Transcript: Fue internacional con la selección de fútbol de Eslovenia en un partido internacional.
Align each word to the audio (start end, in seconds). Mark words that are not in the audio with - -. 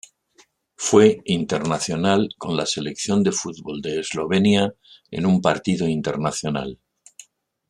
Fue 0.77 1.19
internacional 1.25 2.29
con 2.39 2.57
la 2.57 2.65
selección 2.65 3.21
de 3.21 3.31
fútbol 3.31 3.83
de 3.83 3.99
Eslovenia 3.99 4.73
en 5.11 5.27
un 5.27 5.43
partido 5.43 5.87
internacional. 5.87 6.79